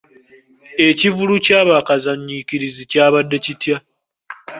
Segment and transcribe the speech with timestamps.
[0.87, 3.77] Ekivvulu kya bakazanyiikirizi kyabadde kitya?